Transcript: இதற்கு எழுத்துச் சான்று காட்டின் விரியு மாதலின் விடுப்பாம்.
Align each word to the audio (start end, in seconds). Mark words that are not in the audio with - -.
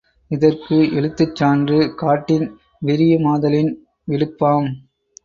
இதற்கு 0.31 0.77
எழுத்துச் 0.91 1.35
சான்று 1.35 1.95
காட்டின் 1.95 2.45
விரியு 2.85 3.19
மாதலின் 3.19 3.71
விடுப்பாம். 4.07 4.69